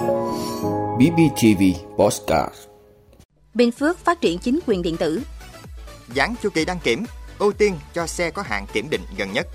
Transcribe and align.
BBTV 0.00 1.62
Postcard 1.96 2.54
Bình 3.54 3.70
Phước 3.70 3.98
phát 3.98 4.20
triển 4.20 4.38
chính 4.38 4.60
quyền 4.66 4.82
điện 4.82 4.96
tử 4.96 5.22
Giãn 6.16 6.34
chu 6.42 6.50
kỳ 6.50 6.64
đăng 6.64 6.78
kiểm, 6.80 7.04
ưu 7.38 7.52
tiên 7.52 7.74
cho 7.94 8.06
xe 8.06 8.30
có 8.30 8.42
hạn 8.42 8.66
kiểm 8.72 8.90
định 8.90 9.00
gần 9.16 9.32
nhất. 9.32 9.46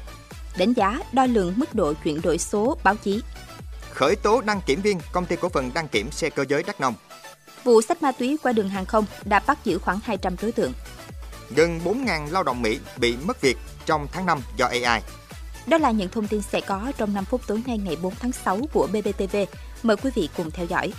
Đánh 0.57 0.73
giá 0.73 0.99
đo 1.13 1.25
lường 1.25 1.53
mức 1.57 1.75
độ 1.75 1.93
chuyển 2.03 2.21
đổi 2.21 2.37
số 2.37 2.77
báo 2.83 2.95
chí 2.95 3.21
Khởi 3.91 4.15
tố 4.15 4.41
đăng 4.41 4.61
kiểm 4.65 4.81
viên 4.81 4.99
công 5.11 5.25
ty 5.25 5.35
cổ 5.35 5.49
phần 5.49 5.71
đăng 5.73 5.87
kiểm 5.87 6.11
xe 6.11 6.29
cơ 6.29 6.45
giới 6.49 6.63
Đắk 6.63 6.81
Nông. 6.81 6.93
Vụ 7.63 7.81
sách 7.81 8.03
ma 8.03 8.11
túy 8.11 8.37
qua 8.43 8.51
đường 8.51 8.69
hàng 8.69 8.85
không 8.85 9.05
đã 9.25 9.39
bắt 9.47 9.57
giữ 9.65 9.77
khoảng 9.77 9.99
200 10.03 10.35
đối 10.41 10.51
tượng. 10.51 10.73
Gần 11.55 11.79
4.000 11.85 12.31
lao 12.31 12.43
động 12.43 12.61
Mỹ 12.61 12.79
bị 12.97 13.15
mất 13.25 13.41
việc 13.41 13.57
trong 13.85 14.07
tháng 14.11 14.25
5 14.25 14.41
do 14.57 14.65
AI. 14.65 15.01
Đó 15.67 15.77
là 15.77 15.91
những 15.91 16.09
thông 16.09 16.27
tin 16.27 16.41
sẽ 16.41 16.61
có 16.61 16.91
trong 16.97 17.13
5 17.13 17.25
phút 17.25 17.41
tối 17.47 17.61
nay 17.67 17.77
ngày 17.77 17.97
4 18.01 18.13
tháng 18.19 18.31
6 18.31 18.59
của 18.73 18.87
BBTV. 18.87 19.37
Mời 19.83 19.97
quý 19.97 20.09
vị 20.15 20.29
cùng 20.37 20.51
theo 20.51 20.65
dõi. 20.65 20.93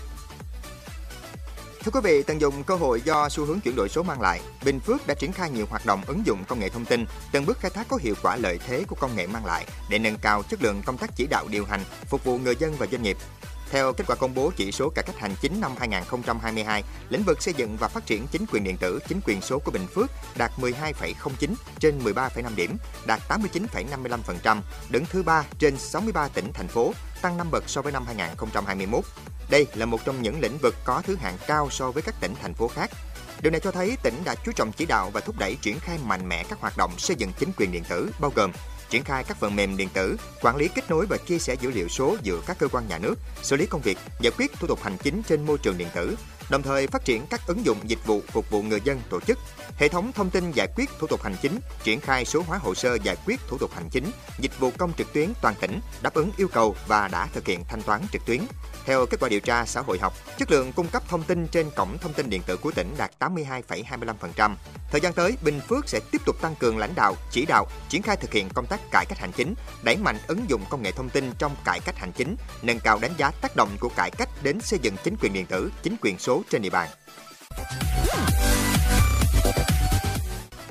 Thưa 1.85 1.91
quý 1.93 2.01
vị, 2.05 2.23
tận 2.23 2.41
dụng 2.41 2.63
cơ 2.63 2.77
hội 2.77 3.01
do 3.05 3.29
xu 3.29 3.45
hướng 3.45 3.61
chuyển 3.61 3.77
đổi 3.77 3.89
số 3.89 4.03
mang 4.03 4.21
lại, 4.21 4.41
Bình 4.65 4.81
Phước 4.81 5.07
đã 5.07 5.15
triển 5.15 5.33
khai 5.33 5.51
nhiều 5.51 5.67
hoạt 5.71 5.87
động 5.87 6.03
ứng 6.07 6.27
dụng 6.27 6.45
công 6.49 6.61
nghệ 6.61 6.69
thông 6.69 6.85
tin, 6.85 7.05
từng 7.33 7.47
bước 7.47 7.59
khai 7.61 7.71
thác 7.71 7.89
có 7.89 7.99
hiệu 8.03 8.15
quả 8.23 8.37
lợi 8.37 8.59
thế 8.67 8.85
của 8.89 8.97
công 9.01 9.17
nghệ 9.17 9.27
mang 9.27 9.47
lại 9.47 9.67
để 9.91 9.99
nâng 9.99 10.19
cao 10.23 10.43
chất 10.43 10.63
lượng 10.63 10.83
công 10.87 10.99
tác 10.99 11.11
chỉ 11.17 11.27
đạo 11.31 11.47
điều 11.51 11.65
hành, 11.65 11.81
phục 12.07 12.25
vụ 12.25 12.39
người 12.39 12.57
dân 12.59 12.75
và 12.79 12.87
doanh 12.87 13.03
nghiệp. 13.03 13.17
Theo 13.71 13.93
kết 13.93 14.05
quả 14.07 14.17
công 14.17 14.35
bố 14.35 14.53
chỉ 14.57 14.73
số 14.73 14.91
cải 14.91 15.05
cách 15.07 15.19
hành 15.19 15.35
chính 15.41 15.61
năm 15.61 15.73
2022, 15.79 16.83
lĩnh 17.11 17.23
vực 17.23 17.43
xây 17.43 17.55
dựng 17.57 17.77
và 17.77 17.89
phát 17.89 18.07
triển 18.07 18.27
chính 18.27 18.47
quyền 18.53 18.65
điện 18.65 18.77
tử, 18.77 18.99
chính 19.09 19.21
quyền 19.27 19.41
số 19.41 19.59
của 19.59 19.71
Bình 19.71 19.87
Phước 19.87 20.11
đạt 20.37 20.51
12,09 20.61 21.55
trên 21.81 21.99
13,5 22.05 22.55
điểm, 22.57 22.77
đạt 23.07 23.21
89,55%, 23.29 24.61
đứng 24.91 25.05
thứ 25.11 25.23
ba 25.23 25.45
trên 25.59 25.79
63 25.79 26.29
tỉnh 26.29 26.53
thành 26.55 26.69
phố, 26.69 26.93
tăng 27.23 27.37
5 27.37 27.51
bậc 27.51 27.65
so 27.67 27.83
với 27.83 27.93
năm 27.93 28.05
2021. 28.07 29.05
Đây 29.51 29.67
là 29.75 29.87
một 29.87 30.05
trong 30.05 30.23
những 30.23 30.41
lĩnh 30.41 30.59
vực 30.63 30.75
có 30.85 31.03
thứ 31.07 31.17
hạng 31.17 31.39
cao 31.47 31.69
so 31.71 31.91
với 31.91 32.03
các 32.03 32.15
tỉnh 32.21 32.35
thành 32.43 32.55
phố 32.55 32.69
khác. 32.69 32.91
Điều 33.41 33.51
này 33.51 33.61
cho 33.61 33.71
thấy 33.71 33.97
tỉnh 34.03 34.15
đã 34.25 34.35
chú 34.45 34.53
trọng 34.53 34.73
chỉ 34.73 34.87
đạo 34.87 35.11
và 35.11 35.21
thúc 35.21 35.39
đẩy 35.39 35.57
triển 35.63 35.81
khai 35.81 35.99
mạnh 36.05 36.29
mẽ 36.29 36.45
các 36.49 36.61
hoạt 36.61 36.77
động 36.77 36.99
xây 36.99 37.17
dựng 37.17 37.33
chính 37.39 37.51
quyền 37.57 37.73
điện 37.73 37.85
tử, 37.89 38.11
bao 38.21 38.33
gồm 38.35 38.53
triển 38.91 39.05
khai 39.05 39.25
các 39.25 39.37
phần 39.41 39.57
mềm 39.57 39.77
điện 39.77 39.89
tử, 39.95 40.17
quản 40.43 40.57
lý 40.57 40.69
kết 40.69 40.91
nối 40.91 41.07
và 41.07 41.17
chia 41.17 41.39
sẻ 41.39 41.57
dữ 41.61 41.71
liệu 41.71 41.89
số 41.89 42.17
giữa 42.23 42.41
các 42.47 42.59
cơ 42.59 42.69
quan 42.69 42.89
nhà 42.89 42.99
nước, 42.99 43.15
xử 43.43 43.57
lý 43.57 43.67
công 43.67 43.81
việc, 43.81 43.99
giải 44.21 44.33
quyết 44.39 44.53
thủ 44.53 44.67
tục 44.67 44.83
hành 44.83 44.97
chính 45.03 45.23
trên 45.23 45.47
môi 45.47 45.59
trường 45.59 45.79
điện 45.79 45.89
tử, 45.95 46.17
đồng 46.51 46.63
thời 46.63 46.87
phát 46.87 47.05
triển 47.05 47.27
các 47.31 47.41
ứng 47.47 47.65
dụng 47.65 47.79
dịch 47.85 48.07
vụ 48.07 48.23
phục 48.29 48.51
vụ 48.51 48.63
người 48.63 48.81
dân 48.85 49.01
tổ 49.11 49.21
chức, 49.21 49.39
hệ 49.77 49.89
thống 49.89 50.13
thông 50.13 50.31
tin 50.31 50.51
giải 50.51 50.69
quyết 50.77 50.91
thủ 50.99 51.07
tục 51.07 51.23
hành 51.23 51.37
chính, 51.43 51.59
triển 51.85 52.01
khai 52.01 52.25
số 52.25 52.43
hóa 52.47 52.59
hồ 52.59 52.75
sơ 52.75 52.99
giải 53.03 53.17
quyết 53.27 53.41
thủ 53.49 53.59
tục 53.59 53.71
hành 53.75 53.89
chính, 53.91 54.11
dịch 54.39 54.59
vụ 54.59 54.71
công 54.79 54.93
trực 54.93 55.13
tuyến 55.13 55.33
toàn 55.43 55.55
tỉnh, 55.61 55.81
đáp 56.03 56.15
ứng 56.15 56.31
yêu 56.37 56.49
cầu 56.49 56.77
và 56.87 57.09
đã 57.09 57.29
thực 57.33 57.47
hiện 57.47 57.65
thanh 57.69 57.83
toán 57.83 58.01
trực 58.13 58.27
tuyến. 58.27 58.41
Theo 58.85 59.07
kết 59.07 59.21
quả 59.21 59.29
điều 59.29 59.41
tra 59.41 59.65
xã 59.65 59.81
hội 59.81 59.99
học, 59.99 60.13
chất 60.39 60.51
lượng 60.51 60.73
cung 60.73 60.89
cấp 60.89 61.03
thông 61.09 61.23
tin 61.23 61.47
trên 61.49 61.71
cổng 61.77 61.99
thông 61.99 62.13
tin 62.13 62.31
điện 62.31 62.43
tử 62.47 62.57
của 62.57 62.71
tỉnh 62.71 62.95
đạt 62.99 63.11
82,25%. 63.19 64.55
Thời 64.91 65.01
gian 65.01 65.13
tới, 65.13 65.37
Bình 65.43 65.61
Phước 65.69 65.89
sẽ 65.89 66.01
tiếp 66.11 66.19
tục 66.27 66.37
tăng 66.41 66.55
cường 66.55 66.79
lãnh 66.79 66.95
đạo, 66.95 67.17
chỉ 67.31 67.47
đạo, 67.47 67.67
triển 67.89 68.03
khai 68.03 68.17
thực 68.17 68.33
hiện 68.33 68.49
công 68.55 68.67
tác 68.67 68.81
cải 68.91 69.07
cách 69.09 69.19
hành 69.19 69.33
chính, 69.33 69.55
đẩy 69.83 69.97
mạnh 69.97 70.17
ứng 70.27 70.51
dụng 70.51 70.65
công 70.71 70.83
nghệ 70.83 70.93
thông 70.93 71.11
tin 71.11 71.33
trong 71.39 71.57
cải 71.65 71.81
cách 71.81 71.99
hành 71.99 72.13
chính, 72.13 72.37
nâng 72.63 72.81
cao 72.81 72.99
đánh 72.99 73.13
giá 73.19 73.31
tác 73.31 73.57
động 73.57 73.77
của 73.81 73.89
cải 73.89 74.11
cách 74.11 74.29
đến 74.43 74.61
xây 74.61 74.79
dựng 74.83 74.97
chính 75.05 75.17
quyền 75.21 75.33
điện 75.33 75.47
tử, 75.47 75.73
chính 75.83 75.97
quyền 76.01 76.19
số 76.19 76.36
trên 76.51 76.63
địa 76.63 76.71
bàn. 76.71 76.89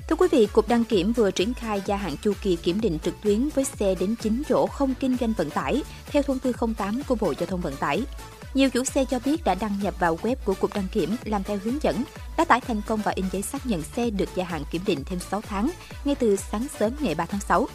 Thưa 0.07 0.15
quý 0.15 0.27
vị, 0.31 0.47
Cục 0.53 0.67
Đăng 0.67 0.83
Kiểm 0.83 1.13
vừa 1.13 1.31
triển 1.31 1.53
khai 1.53 1.81
gia 1.85 1.95
hạn 1.95 2.15
chu 2.21 2.33
kỳ 2.41 2.55
kiểm 2.55 2.81
định 2.81 2.99
trực 3.03 3.21
tuyến 3.21 3.49
với 3.55 3.65
xe 3.65 3.95
đến 3.99 4.15
9 4.21 4.43
chỗ 4.49 4.67
không 4.67 4.93
kinh 4.99 5.17
doanh 5.19 5.33
vận 5.33 5.49
tải, 5.49 5.83
theo 6.07 6.23
thông 6.23 6.39
tư 6.39 6.51
08 6.77 7.01
của 7.07 7.15
Bộ 7.15 7.33
Giao 7.39 7.45
thông 7.45 7.61
Vận 7.61 7.75
tải. 7.75 8.03
Nhiều 8.53 8.69
chủ 8.69 8.83
xe 8.83 9.05
cho 9.05 9.19
biết 9.25 9.43
đã 9.43 9.55
đăng 9.55 9.79
nhập 9.83 9.93
vào 9.99 10.19
web 10.21 10.35
của 10.45 10.53
Cục 10.53 10.73
Đăng 10.73 10.87
Kiểm 10.91 11.15
làm 11.23 11.43
theo 11.43 11.59
hướng 11.63 11.83
dẫn, 11.83 12.03
đã 12.37 12.45
tải 12.45 12.61
thành 12.61 12.81
công 12.87 13.01
và 13.01 13.11
in 13.15 13.25
giấy 13.31 13.41
xác 13.41 13.65
nhận 13.65 13.81
xe 13.81 14.09
được 14.09 14.29
gia 14.35 14.43
hạn 14.43 14.63
kiểm 14.71 14.81
định 14.85 15.03
thêm 15.05 15.19
6 15.19 15.41
tháng, 15.41 15.69
ngay 16.05 16.15
từ 16.15 16.35
sáng 16.35 16.67
sớm 16.79 16.93
ngày 16.99 17.15
3 17.15 17.25
tháng 17.25 17.41
6. 17.41 17.67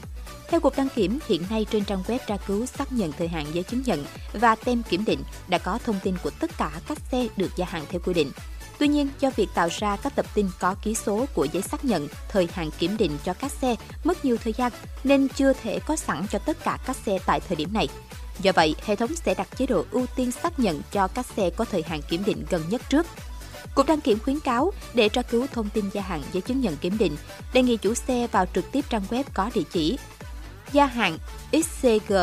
Theo 0.50 0.60
Cục 0.60 0.76
Đăng 0.76 0.88
Kiểm, 0.88 1.18
hiện 1.28 1.42
nay 1.50 1.66
trên 1.70 1.84
trang 1.84 2.02
web 2.06 2.18
tra 2.26 2.36
cứu 2.36 2.66
xác 2.66 2.92
nhận 2.92 3.12
thời 3.12 3.28
hạn 3.28 3.46
giấy 3.52 3.62
chứng 3.64 3.82
nhận 3.86 4.04
và 4.32 4.54
tem 4.54 4.82
kiểm 4.82 5.04
định 5.04 5.22
đã 5.48 5.58
có 5.58 5.78
thông 5.84 5.98
tin 6.02 6.14
của 6.22 6.30
tất 6.30 6.50
cả 6.58 6.70
các 6.88 6.98
xe 7.10 7.26
được 7.36 7.56
gia 7.56 7.66
hạn 7.66 7.84
theo 7.88 8.00
quy 8.04 8.14
định. 8.14 8.30
Tuy 8.78 8.88
nhiên, 8.88 9.08
do 9.20 9.30
việc 9.36 9.48
tạo 9.54 9.68
ra 9.78 9.96
các 9.96 10.14
tập 10.16 10.26
tin 10.34 10.48
có 10.58 10.74
ký 10.82 10.94
số 10.94 11.26
của 11.34 11.44
giấy 11.44 11.62
xác 11.62 11.84
nhận 11.84 12.08
thời 12.28 12.48
hạn 12.52 12.70
kiểm 12.78 12.96
định 12.96 13.18
cho 13.24 13.34
các 13.34 13.52
xe 13.52 13.76
mất 14.04 14.24
nhiều 14.24 14.36
thời 14.44 14.52
gian 14.52 14.72
nên 15.04 15.28
chưa 15.28 15.52
thể 15.52 15.78
có 15.86 15.96
sẵn 15.96 16.26
cho 16.30 16.38
tất 16.38 16.64
cả 16.64 16.78
các 16.86 16.96
xe 17.06 17.18
tại 17.26 17.40
thời 17.40 17.56
điểm 17.56 17.72
này. 17.72 17.88
Do 18.40 18.52
vậy, 18.52 18.74
hệ 18.84 18.96
thống 18.96 19.10
sẽ 19.14 19.34
đặt 19.34 19.48
chế 19.56 19.66
độ 19.66 19.84
ưu 19.90 20.06
tiên 20.16 20.30
xác 20.30 20.58
nhận 20.58 20.82
cho 20.92 21.08
các 21.08 21.26
xe 21.36 21.50
có 21.50 21.64
thời 21.64 21.82
hạn 21.82 22.00
kiểm 22.08 22.24
định 22.24 22.44
gần 22.50 22.62
nhất 22.70 22.82
trước. 22.90 23.06
Cục 23.74 23.86
đăng 23.86 24.00
kiểm 24.00 24.18
khuyến 24.18 24.40
cáo 24.40 24.72
để 24.94 25.08
tra 25.08 25.22
cứu 25.22 25.46
thông 25.52 25.68
tin 25.68 25.84
gia 25.92 26.02
hạn 26.02 26.22
giấy 26.32 26.40
chứng 26.40 26.60
nhận 26.60 26.76
kiểm 26.76 26.98
định, 26.98 27.16
đề 27.52 27.62
nghị 27.62 27.76
chủ 27.76 27.94
xe 27.94 28.26
vào 28.32 28.46
trực 28.54 28.72
tiếp 28.72 28.84
trang 28.90 29.02
web 29.10 29.24
có 29.34 29.50
địa 29.54 29.62
chỉ 29.72 29.98
gia 30.72 30.86
hạn 30.86 31.18
xcg.vr.org.vn 31.52 32.20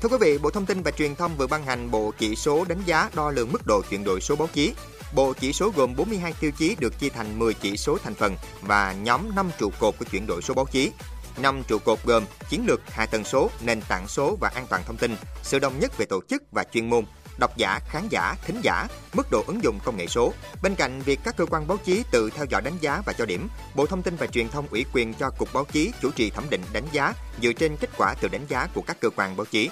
Thưa 0.00 0.08
quý 0.08 0.16
vị, 0.20 0.38
Bộ 0.38 0.50
Thông 0.50 0.66
tin 0.66 0.82
và 0.82 0.90
Truyền 0.90 1.14
thông 1.14 1.36
vừa 1.36 1.46
ban 1.46 1.64
hành 1.64 1.90
Bộ 1.90 2.12
Chỉ 2.18 2.36
số 2.36 2.64
đánh 2.68 2.80
giá 2.86 3.10
đo 3.14 3.30
lường 3.30 3.52
mức 3.52 3.66
độ 3.66 3.82
chuyển 3.90 4.04
đổi 4.04 4.20
số 4.20 4.36
báo 4.36 4.48
chí. 4.52 4.72
Bộ 5.14 5.32
chỉ 5.40 5.52
số 5.52 5.72
gồm 5.76 5.96
42 5.96 6.32
tiêu 6.40 6.50
chí 6.58 6.76
được 6.80 6.98
chia 6.98 7.08
thành 7.08 7.38
10 7.38 7.54
chỉ 7.54 7.76
số 7.76 7.98
thành 8.04 8.14
phần 8.14 8.36
và 8.62 8.92
nhóm 8.92 9.34
5 9.34 9.50
trụ 9.58 9.70
cột 9.80 9.94
của 9.98 10.04
chuyển 10.04 10.26
đổi 10.26 10.42
số 10.42 10.54
báo 10.54 10.66
chí. 10.70 10.90
5 11.38 11.62
trụ 11.68 11.78
cột 11.78 11.98
gồm 12.04 12.24
chiến 12.48 12.64
lược, 12.66 12.80
hạ 12.90 13.06
tầng 13.06 13.24
số, 13.24 13.50
nền 13.64 13.80
tảng 13.88 14.08
số 14.08 14.36
và 14.40 14.50
an 14.54 14.66
toàn 14.70 14.82
thông 14.86 14.96
tin, 14.96 15.16
sự 15.42 15.58
đồng 15.58 15.78
nhất 15.78 15.92
về 15.98 16.06
tổ 16.06 16.20
chức 16.28 16.42
và 16.52 16.64
chuyên 16.72 16.90
môn, 16.90 17.04
độc 17.38 17.56
giả, 17.56 17.80
khán 17.88 18.08
giả, 18.10 18.34
thính 18.46 18.60
giả, 18.62 18.86
mức 19.12 19.26
độ 19.30 19.44
ứng 19.46 19.62
dụng 19.62 19.78
công 19.84 19.96
nghệ 19.96 20.06
số. 20.06 20.32
Bên 20.62 20.74
cạnh 20.74 21.00
việc 21.02 21.20
các 21.24 21.36
cơ 21.36 21.46
quan 21.46 21.68
báo 21.68 21.78
chí 21.84 22.02
tự 22.10 22.30
theo 22.30 22.44
dõi 22.50 22.62
đánh 22.62 22.78
giá 22.80 23.02
và 23.06 23.12
cho 23.12 23.26
điểm, 23.26 23.48
Bộ 23.74 23.86
Thông 23.86 24.02
tin 24.02 24.16
và 24.16 24.26
Truyền 24.26 24.48
thông 24.48 24.66
ủy 24.70 24.84
quyền 24.92 25.14
cho 25.14 25.30
Cục 25.30 25.52
Báo 25.52 25.64
chí 25.72 25.92
chủ 26.02 26.10
trì 26.10 26.30
thẩm 26.30 26.44
định 26.50 26.62
đánh 26.72 26.86
giá 26.92 27.14
dựa 27.42 27.52
trên 27.52 27.76
kết 27.76 27.90
quả 27.96 28.14
từ 28.20 28.28
đánh 28.28 28.46
giá 28.48 28.68
của 28.74 28.82
các 28.86 29.00
cơ 29.00 29.10
quan 29.16 29.36
báo 29.36 29.44
chí. 29.44 29.70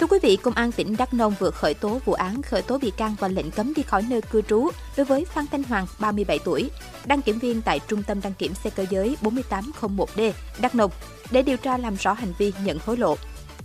Thưa 0.00 0.06
quý 0.06 0.18
vị, 0.22 0.36
Công 0.36 0.54
an 0.54 0.72
tỉnh 0.72 0.96
Đắk 0.96 1.14
Nông 1.14 1.34
vừa 1.38 1.50
khởi 1.50 1.74
tố 1.74 2.00
vụ 2.04 2.12
án 2.12 2.42
khởi 2.42 2.62
tố 2.62 2.78
bị 2.78 2.92
can 2.96 3.14
và 3.18 3.28
lệnh 3.28 3.50
cấm 3.50 3.74
đi 3.74 3.82
khỏi 3.82 4.04
nơi 4.10 4.22
cư 4.22 4.42
trú 4.42 4.68
đối 4.96 5.06
với 5.06 5.24
Phan 5.24 5.46
Thanh 5.52 5.62
Hoàng, 5.62 5.86
37 5.98 6.38
tuổi, 6.38 6.70
đăng 7.04 7.22
kiểm 7.22 7.38
viên 7.38 7.62
tại 7.62 7.80
Trung 7.88 8.02
tâm 8.02 8.20
đăng 8.20 8.34
kiểm 8.34 8.54
xe 8.54 8.70
cơ 8.70 8.86
giới 8.90 9.16
4801D, 9.22 10.32
Đắk 10.60 10.74
Nông, 10.74 10.90
để 11.30 11.42
điều 11.42 11.56
tra 11.56 11.76
làm 11.76 11.96
rõ 11.96 12.12
hành 12.12 12.32
vi 12.38 12.52
nhận 12.64 12.78
hối 12.86 12.96
lộ. 12.96 13.16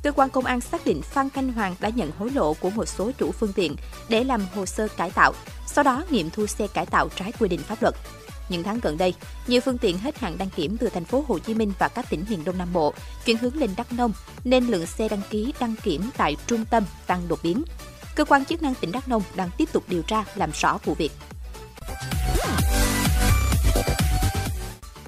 Cơ 0.04 0.12
quan 0.12 0.30
công 0.30 0.46
an 0.46 0.62
xác 0.62 0.86
định 0.86 1.02
Phan 1.02 1.30
Thanh 1.30 1.54
Hoàng 1.54 1.76
đã 1.80 1.90
nhận 1.90 2.12
hối 2.20 2.30
lộ 2.30 2.54
của 2.54 2.70
một 2.70 2.86
số 2.86 3.12
chủ 3.18 3.32
phương 3.32 3.54
tiện 3.54 3.76
để 4.10 4.24
làm 4.24 4.42
hồ 4.56 4.66
sơ 4.66 4.88
cải 4.88 5.12
tạo, 5.12 5.34
sau 5.68 5.84
đó 5.84 6.04
nghiệm 6.10 6.30
thu 6.30 6.48
xe 6.48 6.68
cải 6.68 6.86
tạo 6.86 7.10
trái 7.16 7.32
quy 7.40 7.48
định 7.48 7.60
pháp 7.60 7.82
luật. 7.82 7.96
Những 8.50 8.64
tháng 8.64 8.80
gần 8.80 8.98
đây, 8.98 9.14
nhiều 9.48 9.62
phương 9.62 9.78
tiện 9.78 9.98
hết 9.98 10.20
hạn 10.20 10.38
đăng 10.38 10.50
kiểm 10.50 10.78
từ 10.78 10.90
thành 10.90 11.06
phố 11.06 11.24
Hồ 11.28 11.40
Chí 11.40 11.54
Minh 11.54 11.74
và 11.80 11.88
các 11.88 12.10
tỉnh 12.10 12.26
miền 12.30 12.44
Đông 12.44 12.58
Nam 12.58 12.74
Bộ 12.74 12.94
chuyển 13.26 13.38
hướng 13.38 13.56
lên 13.56 13.70
Đắk 13.78 13.94
Nông, 13.94 14.12
nên 14.44 14.68
lượng 14.68 14.86
xe 14.86 15.10
đăng 15.10 15.22
ký 15.30 15.54
đăng 15.60 15.76
kiểm 15.84 16.10
tại 16.18 16.36
trung 16.48 16.66
tâm 16.66 16.84
tăng 17.08 17.28
đột 17.28 17.40
biến. 17.44 17.64
Cơ 18.16 18.26
quan 18.26 18.46
chức 18.46 18.62
năng 18.62 18.76
tỉnh 18.76 18.92
Đắk 18.92 19.08
Nông 19.08 19.24
đang 19.36 19.50
tiếp 19.58 19.70
tục 19.74 19.84
điều 19.88 20.02
tra 20.02 20.24
làm 20.36 20.52
rõ 20.54 20.78
vụ 20.86 20.94
việc. 20.94 21.12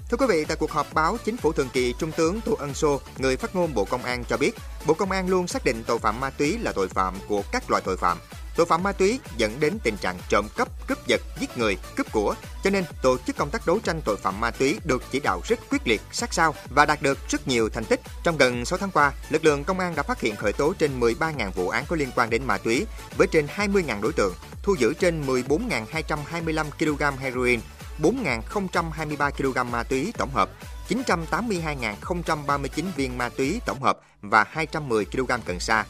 Thưa 0.10 0.18
quý 0.18 0.26
vị, 0.30 0.46
tại 0.46 0.58
cuộc 0.58 0.72
họp 0.72 0.94
báo 0.94 1.18
Chính 1.26 1.38
phủ 1.38 1.54
thường 1.54 1.70
kỳ, 1.74 1.94
Trung 2.00 2.12
tướng 2.12 2.42
Tô 2.42 2.54
Ân 2.60 2.74
Sô, 2.74 3.02
người 3.18 3.38
phát 3.38 3.56
ngôn 3.56 3.74
Bộ 3.74 3.86
Công 3.86 4.04
an 4.04 4.24
cho 4.30 4.38
biết, 4.38 4.52
Bộ 4.86 4.94
Công 4.94 5.12
an 5.12 5.30
luôn 5.30 5.48
xác 5.48 5.66
định 5.66 5.84
tội 5.88 6.00
phạm 6.00 6.20
ma 6.20 6.30
túy 6.30 6.58
là 6.58 6.72
tội 6.72 6.88
phạm 6.88 7.16
của 7.28 7.44
các 7.52 7.70
loại 7.70 7.84
tội 7.86 7.98
phạm. 7.98 8.18
Tội 8.56 8.66
phạm 8.66 8.84
ma 8.84 8.92
túy 8.92 9.20
dẫn 9.38 9.60
đến 9.60 9.80
tình 9.84 9.98
trạng 9.98 10.18
trộm 10.30 10.48
cắp, 10.58 10.88
cướp 10.88 11.08
giật, 11.08 11.22
giết 11.40 11.58
người, 11.58 11.78
cướp 11.96 12.12
của. 12.12 12.36
Cho 12.64 12.70
nên, 12.70 12.84
tổ 13.02 13.18
chức 13.18 13.38
công 13.38 13.50
tác 13.50 13.68
đấu 13.68 13.80
tranh 13.84 14.02
tội 14.06 14.18
phạm 14.18 14.40
ma 14.40 14.52
túy 14.52 14.80
được 14.84 15.04
chỉ 15.12 15.20
đạo 15.20 15.42
rất 15.46 15.60
quyết 15.70 15.88
liệt, 15.88 16.02
sát 16.12 16.34
sao 16.34 16.56
và 16.70 16.86
đạt 16.86 17.02
được 17.02 17.18
rất 17.30 17.48
nhiều 17.48 17.70
thành 17.70 17.86
tích. 17.86 18.02
Trong 18.24 18.38
gần 18.38 18.66
6 18.66 18.80
tháng 18.80 18.92
qua, 18.92 19.14
lực 19.30 19.46
lượng 19.46 19.64
công 19.64 19.80
an 19.80 19.96
đã 19.96 20.04
phát 20.04 20.22
hiện 20.22 20.36
khởi 20.36 20.54
tố 20.54 20.74
trên 20.80 21.00
13.000 21.00 21.52
vụ 21.52 21.70
án 21.70 21.86
có 21.88 21.96
liên 21.96 22.10
quan 22.16 22.30
đến 22.30 22.44
ma 22.44 22.58
túy 22.58 22.86
với 23.18 23.28
trên 23.28 23.48
20.000 23.56 24.02
đối 24.02 24.14
tượng, 24.14 24.34
thu 24.64 24.76
giữ 24.80 24.94
trên 24.94 25.26
14.225 25.26 26.66
kg 26.80 27.18
heroin, 27.20 27.60
4.023 28.02 29.32
kg 29.32 29.72
ma 29.72 29.84
túy 29.84 30.14
tổng 30.18 30.30
hợp, 30.34 30.50
982.039 30.90 32.86
viên 32.96 33.18
ma 33.18 33.30
túy 33.30 33.62
tổng 33.66 33.82
hợp 33.82 34.00
và 34.22 34.46
210 34.50 35.06
kg 35.06 35.32
cần 35.46 35.60
sa. 35.60 35.86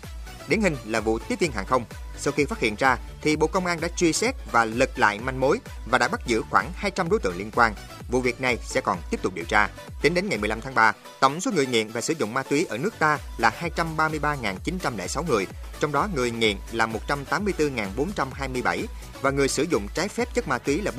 Điển 0.47 0.61
hình 0.61 0.75
là 0.85 0.99
vụ 0.99 1.19
tiếp 1.19 1.39
viên 1.39 1.51
hàng 1.51 1.65
không, 1.65 1.85
sau 2.19 2.33
khi 2.33 2.45
phát 2.45 2.59
hiện 2.59 2.75
ra, 2.75 2.97
thì 3.21 3.35
Bộ 3.35 3.47
Công 3.47 3.65
an 3.65 3.81
đã 3.81 3.87
truy 3.95 4.13
xét 4.13 4.35
và 4.51 4.65
lật 4.65 4.99
lại 4.99 5.19
manh 5.19 5.39
mối 5.39 5.59
và 5.91 5.97
đã 5.97 6.07
bắt 6.07 6.21
giữ 6.25 6.41
khoảng 6.49 6.71
200 6.75 7.09
đối 7.09 7.19
tượng 7.19 7.37
liên 7.37 7.51
quan. 7.55 7.73
Vụ 8.11 8.21
việc 8.21 8.41
này 8.41 8.57
sẽ 8.63 8.81
còn 8.81 8.97
tiếp 9.11 9.19
tục 9.23 9.33
điều 9.35 9.45
tra. 9.45 9.69
Tính 10.01 10.13
đến 10.13 10.29
ngày 10.29 10.37
15 10.37 10.61
tháng 10.61 10.75
3, 10.75 10.93
tổng 11.19 11.41
số 11.41 11.51
người 11.51 11.65
nghiện 11.65 11.87
và 11.87 12.01
sử 12.01 12.13
dụng 12.19 12.33
ma 12.33 12.43
túy 12.43 12.65
ở 12.65 12.77
nước 12.77 12.93
ta 12.99 13.19
là 13.37 13.51
233.906 13.75 15.23
người, 15.23 15.47
trong 15.79 15.91
đó 15.91 16.07
người 16.15 16.31
nghiện 16.31 16.57
là 16.71 16.87
184.427 17.07 18.85
và 19.21 19.31
người 19.31 19.47
sử 19.47 19.63
dụng 19.63 19.87
trái 19.93 20.07
phép 20.07 20.33
chất 20.33 20.47
ma 20.47 20.57
túy 20.57 20.81
là 20.81 20.91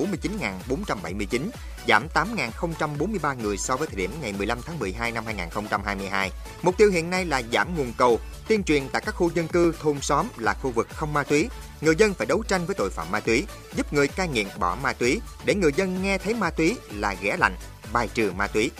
49.479, 0.68 1.40
giảm 1.88 2.08
8.043 2.14 3.36
người 3.36 3.56
so 3.56 3.76
với 3.76 3.88
thời 3.88 3.96
điểm 3.96 4.10
ngày 4.22 4.32
15 4.38 4.58
tháng 4.66 4.78
12 4.78 5.12
năm 5.12 5.24
2022. 5.26 6.30
Mục 6.62 6.76
tiêu 6.76 6.90
hiện 6.90 7.10
nay 7.10 7.24
là 7.24 7.42
giảm 7.52 7.76
nguồn 7.76 7.92
cầu, 7.96 8.20
tuyên 8.48 8.62
truyền 8.62 8.88
tại 8.92 9.02
các 9.06 9.14
khu 9.14 9.30
dân 9.34 9.48
cư, 9.48 9.74
thôn 9.80 10.00
xóm 10.00 10.26
là 10.36 10.54
khu 10.54 10.70
vực 10.70 10.88
không 10.94 11.09
ma 11.12 11.22
túy. 11.22 11.48
Người 11.80 11.96
dân 11.96 12.14
phải 12.14 12.26
đấu 12.26 12.42
tranh 12.48 12.66
với 12.66 12.74
tội 12.74 12.90
phạm 12.90 13.10
ma 13.10 13.20
túy, 13.20 13.44
giúp 13.76 13.92
người 13.92 14.08
cai 14.08 14.28
nghiện 14.28 14.46
bỏ 14.58 14.76
ma 14.82 14.92
túy 14.92 15.20
để 15.44 15.54
người 15.54 15.72
dân 15.76 16.02
nghe 16.02 16.18
thấy 16.18 16.34
ma 16.34 16.50
túy 16.50 16.76
là 16.90 17.14
ghẻ 17.20 17.36
lạnh, 17.36 17.56
bài 17.92 18.08
trừ 18.14 18.32
ma 18.36 18.46
túy. 18.46 18.70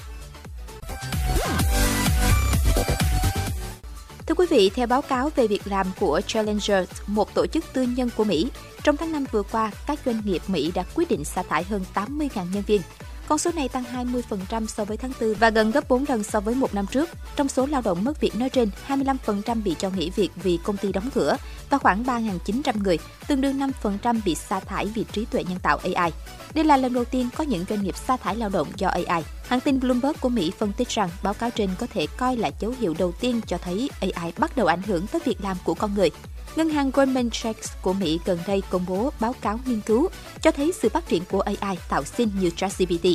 Thưa 4.27 4.35
quý 4.35 4.47
vị, 4.51 4.71
theo 4.75 4.87
báo 4.87 5.03
cáo 5.03 5.31
về 5.37 5.47
việc 5.47 5.63
làm 5.65 5.87
của 6.01 6.21
Challenger, 6.27 6.89
một 7.07 7.35
tổ 7.35 7.47
chức 7.47 7.65
tư 7.73 7.83
nhân 7.83 8.11
của 8.17 8.25
Mỹ, 8.25 8.51
trong 8.83 8.97
tháng 8.97 9.13
5 9.13 9.25
vừa 9.33 9.43
qua, 9.43 9.71
các 9.87 9.99
doanh 10.07 10.23
nghiệp 10.25 10.43
Mỹ 10.47 10.73
đã 10.75 10.85
quyết 10.95 11.09
định 11.09 11.25
sa 11.25 11.43
thải 11.43 11.65
hơn 11.65 11.85
80.000 11.95 12.29
nhân 12.53 12.63
viên. 12.67 12.81
Con 13.31 13.39
số 13.39 13.51
này 13.55 13.69
tăng 13.69 13.85
20% 14.49 14.67
so 14.67 14.85
với 14.85 14.97
tháng 14.97 15.13
4 15.21 15.35
và 15.35 15.51
gần 15.51 15.71
gấp 15.71 15.89
4 15.89 16.05
lần 16.09 16.23
so 16.23 16.41
với 16.41 16.55
một 16.55 16.75
năm 16.75 16.87
trước. 16.87 17.09
Trong 17.37 17.49
số 17.49 17.67
lao 17.67 17.83
động 17.83 18.05
mất 18.05 18.21
việc 18.21 18.37
nói 18.37 18.49
trên, 18.49 18.71
25% 18.89 19.63
bị 19.63 19.75
cho 19.79 19.91
nghỉ 19.91 20.11
việc 20.11 20.31
vì 20.43 20.59
công 20.65 20.77
ty 20.77 20.93
đóng 20.93 21.11
cửa 21.15 21.37
và 21.71 21.79
khoảng 21.79 22.05
3.900 22.05 22.83
người, 22.83 22.99
tương 23.29 23.41
đương 23.41 23.61
5% 23.83 24.21
bị 24.25 24.35
sa 24.35 24.61
thải 24.61 24.87
vì 24.87 25.05
trí 25.13 25.25
tuệ 25.25 25.45
nhân 25.45 25.59
tạo 25.63 25.79
AI. 25.95 26.13
Đây 26.55 26.65
là 26.65 26.77
lần 26.77 26.95
đầu 26.95 27.05
tiên 27.05 27.29
có 27.37 27.45
những 27.45 27.65
doanh 27.69 27.83
nghiệp 27.83 27.97
sa 27.97 28.17
thải 28.17 28.37
lao 28.37 28.49
động 28.49 28.69
do 28.77 28.89
AI. 28.89 29.23
Hãng 29.47 29.61
tin 29.61 29.81
Bloomberg 29.81 30.17
của 30.21 30.29
Mỹ 30.29 30.53
phân 30.59 30.73
tích 30.73 30.89
rằng 30.89 31.09
báo 31.23 31.35
cáo 31.35 31.51
trên 31.51 31.71
có 31.79 31.87
thể 31.95 32.07
coi 32.17 32.37
là 32.37 32.51
dấu 32.61 32.75
hiệu 32.81 32.95
đầu 32.99 33.13
tiên 33.21 33.41
cho 33.47 33.59
thấy 33.59 33.91
AI 34.01 34.33
bắt 34.39 34.57
đầu 34.57 34.67
ảnh 34.67 34.83
hưởng 34.83 35.07
tới 35.07 35.21
việc 35.25 35.39
làm 35.43 35.57
của 35.65 35.75
con 35.75 35.95
người. 35.95 36.11
Ngân 36.57 36.69
hàng 36.69 36.91
Goldman 36.91 37.31
Sachs 37.33 37.73
của 37.83 37.93
Mỹ 37.93 38.21
gần 38.25 38.39
đây 38.47 38.63
công 38.71 38.85
bố 38.89 39.13
báo 39.21 39.35
cáo 39.41 39.61
nghiên 39.67 39.81
cứu 39.81 40.09
cho 40.43 40.51
thấy 40.51 40.73
sự 40.83 40.89
phát 40.89 41.09
triển 41.09 41.23
của 41.31 41.41
AI 41.41 41.77
tạo 41.89 42.05
sinh 42.05 42.31
như 42.41 42.51
ChatGPT 42.51 43.07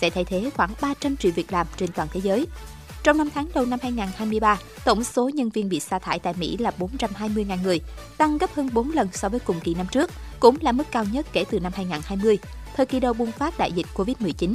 sẽ 0.00 0.10
thay 0.10 0.24
thế 0.24 0.50
khoảng 0.56 0.70
300 0.80 1.16
triệu 1.16 1.32
việc 1.32 1.52
làm 1.52 1.66
trên 1.76 1.92
toàn 1.92 2.08
thế 2.12 2.20
giới. 2.20 2.46
Trong 3.02 3.18
5 3.18 3.30
tháng 3.34 3.48
đầu 3.54 3.66
năm 3.66 3.78
2023, 3.82 4.58
tổng 4.84 5.04
số 5.04 5.28
nhân 5.28 5.48
viên 5.48 5.68
bị 5.68 5.80
sa 5.80 5.98
thải 5.98 6.18
tại 6.18 6.34
Mỹ 6.38 6.56
là 6.56 6.72
420.000 6.78 7.62
người, 7.62 7.80
tăng 8.16 8.38
gấp 8.38 8.54
hơn 8.54 8.70
4 8.72 8.90
lần 8.90 9.08
so 9.12 9.28
với 9.28 9.40
cùng 9.40 9.60
kỳ 9.60 9.74
năm 9.74 9.86
trước, 9.92 10.10
cũng 10.40 10.56
là 10.60 10.72
mức 10.72 10.84
cao 10.90 11.04
nhất 11.12 11.26
kể 11.32 11.44
từ 11.50 11.60
năm 11.60 11.72
2020, 11.74 12.38
thời 12.76 12.86
kỳ 12.86 13.00
đầu 13.00 13.12
bùng 13.12 13.32
phát 13.32 13.58
đại 13.58 13.72
dịch 13.72 13.86
COVID-19. 13.94 14.54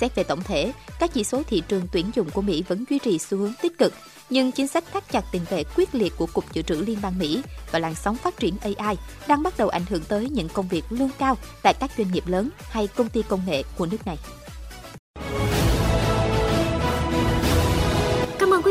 Xét 0.00 0.14
về 0.14 0.24
tổng 0.24 0.42
thể, 0.42 0.72
các 0.98 1.10
chỉ 1.12 1.24
số 1.24 1.42
thị 1.46 1.62
trường 1.68 1.88
tuyển 1.92 2.10
dụng 2.14 2.30
của 2.30 2.42
Mỹ 2.42 2.64
vẫn 2.68 2.84
duy 2.90 2.98
trì 2.98 3.18
xu 3.18 3.38
hướng 3.38 3.52
tích 3.62 3.78
cực, 3.78 3.92
nhưng 4.30 4.52
chính 4.52 4.66
sách 4.66 4.84
thắt 4.92 5.10
chặt 5.12 5.24
tiền 5.32 5.42
tệ 5.50 5.64
quyết 5.76 5.94
liệt 5.94 6.12
của 6.16 6.26
Cục 6.26 6.52
Dự 6.52 6.62
trữ 6.62 6.74
Liên 6.74 6.98
bang 7.02 7.18
Mỹ 7.18 7.42
và 7.70 7.78
làn 7.78 7.94
sóng 7.94 8.16
phát 8.16 8.36
triển 8.36 8.56
AI 8.58 8.96
đang 9.28 9.42
bắt 9.42 9.54
đầu 9.58 9.68
ảnh 9.68 9.84
hưởng 9.88 10.02
tới 10.08 10.28
những 10.30 10.48
công 10.48 10.68
việc 10.68 10.84
lương 10.90 11.10
cao 11.18 11.36
tại 11.62 11.74
các 11.74 11.90
doanh 11.98 12.12
nghiệp 12.12 12.26
lớn 12.26 12.48
hay 12.58 12.86
công 12.86 13.08
ty 13.08 13.22
công 13.22 13.40
nghệ 13.46 13.62
của 13.76 13.86
nước 13.86 14.06
này. 14.06 14.18